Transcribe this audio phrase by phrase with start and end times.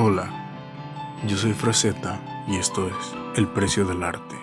[0.00, 0.30] Hola,
[1.26, 4.36] yo soy Fraceta y esto es El precio del arte.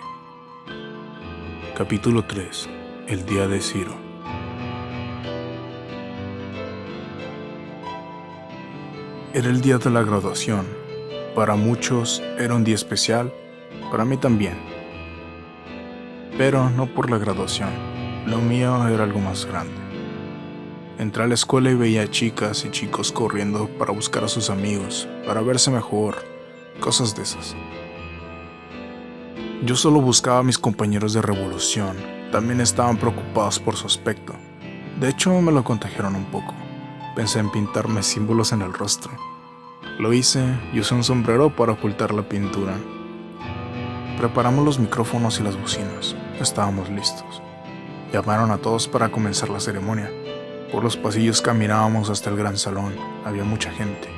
[1.74, 2.68] Capítulo 3.
[3.08, 3.94] El día de Ciro.
[9.32, 10.66] Era el día de la graduación.
[11.34, 13.32] Para muchos era un día especial,
[13.90, 14.58] para mí también.
[16.36, 17.70] Pero no por la graduación,
[18.26, 19.85] lo mío era algo más grande.
[20.98, 25.06] Entré a la escuela y veía chicas y chicos corriendo para buscar a sus amigos,
[25.26, 26.16] para verse mejor,
[26.80, 27.54] cosas de esas.
[29.62, 31.96] Yo solo buscaba a mis compañeros de revolución,
[32.32, 34.32] también estaban preocupados por su aspecto.
[34.98, 36.54] De hecho, me lo contagiaron un poco.
[37.14, 39.12] Pensé en pintarme símbolos en el rostro.
[39.98, 42.74] Lo hice y usé un sombrero para ocultar la pintura.
[44.16, 46.16] Preparamos los micrófonos y las bocinas.
[46.40, 47.42] Estábamos listos.
[48.14, 50.10] Llamaron a todos para comenzar la ceremonia.
[50.72, 52.94] Por los pasillos caminábamos hasta el gran salón.
[53.24, 54.08] Había mucha gente.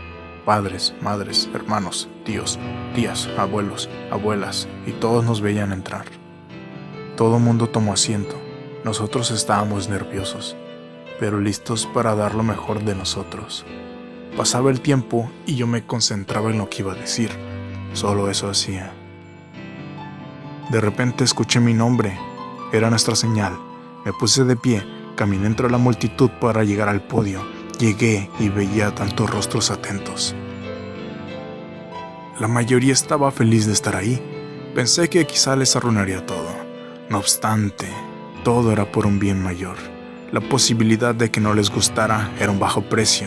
[0.47, 2.59] Padres, madres, hermanos, tíos,
[2.95, 6.07] tías, abuelos, abuelas, y todos nos veían entrar.
[7.17, 8.35] Todo mundo tomó asiento.
[8.83, 10.57] Nosotros estábamos nerviosos,
[11.21, 13.67] pero listos para dar lo mejor de nosotros.
[14.35, 17.31] Pasaba el tiempo y yo me concentraba en lo que iba a decir.
[17.93, 18.95] Solo eso hacía.
[20.71, 22.19] De repente escuché mi nombre.
[22.73, 23.59] Era nuestra señal.
[24.07, 27.45] Me puse de pie Caminé entre la multitud para llegar al podio.
[27.81, 30.37] Llegué y veía tantos rostros atentos.
[32.39, 34.23] La mayoría estaba feliz de estar ahí.
[34.77, 36.49] Pensé que quizá les arruinaría todo.
[37.11, 37.89] No obstante,
[38.45, 39.75] todo era por un bien mayor.
[40.31, 43.27] La posibilidad de que no les gustara era un bajo precio.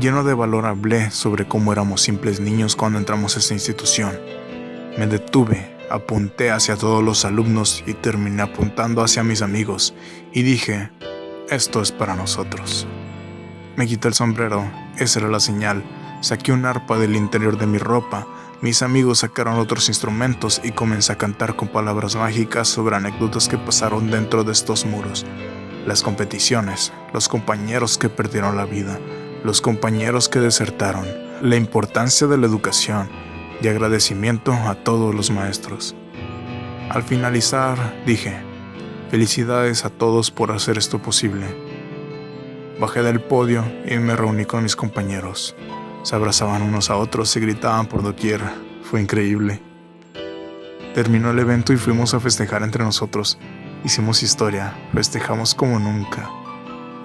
[0.00, 4.16] Lleno de valor hablé sobre cómo éramos simples niños cuando entramos a esta institución.
[4.96, 9.94] Me detuve Apunté hacia todos los alumnos y terminé apuntando hacia mis amigos
[10.32, 10.90] y dije,
[11.48, 12.86] esto es para nosotros.
[13.76, 15.82] Me quité el sombrero, esa era la señal.
[16.20, 18.26] Saqué un arpa del interior de mi ropa.
[18.60, 23.56] Mis amigos sacaron otros instrumentos y comencé a cantar con palabras mágicas sobre anécdotas que
[23.56, 25.24] pasaron dentro de estos muros.
[25.86, 28.98] Las competiciones, los compañeros que perdieron la vida,
[29.42, 31.06] los compañeros que desertaron,
[31.40, 33.08] la importancia de la educación
[33.60, 35.94] y agradecimiento a todos los maestros.
[36.90, 38.36] Al finalizar, dije,
[39.10, 41.46] felicidades a todos por hacer esto posible.
[42.80, 45.56] Bajé del podio y me reuní con mis compañeros.
[46.02, 48.40] Se abrazaban unos a otros y gritaban por doquier.
[48.82, 49.60] Fue increíble.
[50.94, 53.38] Terminó el evento y fuimos a festejar entre nosotros.
[53.84, 56.30] Hicimos historia, festejamos como nunca.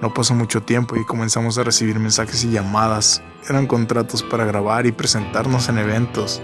[0.04, 3.22] No pasó mucho tiempo y comenzamos a recibir mensajes y llamadas.
[3.48, 6.42] Eran contratos para grabar y presentarnos en eventos.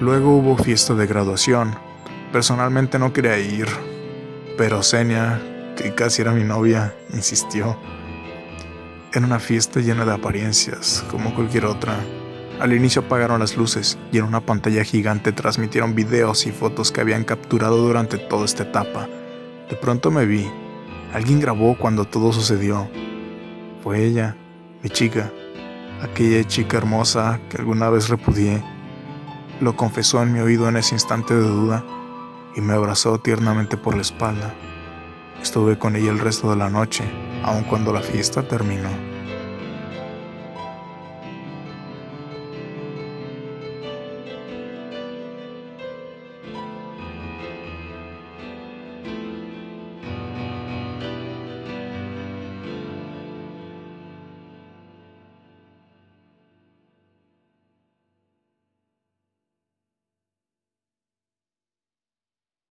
[0.00, 1.74] Luego hubo fiesta de graduación.
[2.30, 3.66] Personalmente no quería ir,
[4.56, 5.42] pero Senia,
[5.76, 7.76] que casi era mi novia, insistió.
[9.12, 11.96] Era una fiesta llena de apariencias, como cualquier otra.
[12.60, 17.00] Al inicio apagaron las luces y en una pantalla gigante transmitieron videos y fotos que
[17.00, 19.08] habían capturado durante toda esta etapa.
[19.68, 20.48] De pronto me vi
[21.12, 22.88] Alguien grabó cuando todo sucedió.
[23.82, 24.36] Fue ella,
[24.82, 25.32] mi chica,
[26.02, 28.62] aquella chica hermosa que alguna vez repudié.
[29.60, 31.84] Lo confesó en mi oído en ese instante de duda
[32.54, 34.54] y me abrazó tiernamente por la espalda.
[35.42, 37.04] Estuve con ella el resto de la noche,
[37.42, 39.09] aun cuando la fiesta terminó.